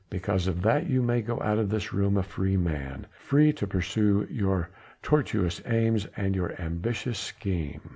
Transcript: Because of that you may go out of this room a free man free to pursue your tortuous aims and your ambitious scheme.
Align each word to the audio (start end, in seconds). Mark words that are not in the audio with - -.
Because 0.09 0.47
of 0.47 0.63
that 0.63 0.89
you 0.89 1.03
may 1.03 1.21
go 1.21 1.39
out 1.43 1.59
of 1.59 1.69
this 1.69 1.93
room 1.93 2.17
a 2.17 2.23
free 2.23 2.57
man 2.57 3.05
free 3.19 3.53
to 3.53 3.67
pursue 3.67 4.27
your 4.31 4.67
tortuous 5.03 5.61
aims 5.67 6.07
and 6.17 6.35
your 6.35 6.59
ambitious 6.59 7.19
scheme. 7.19 7.81